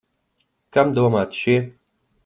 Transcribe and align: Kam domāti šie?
Kam 0.77 0.95
domāti 0.97 1.41
šie? 1.45 1.59